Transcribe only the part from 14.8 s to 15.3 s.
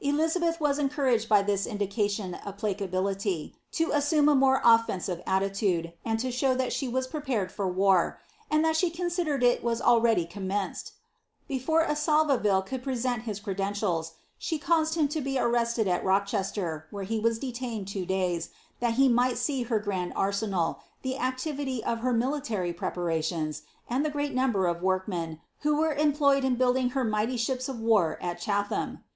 him to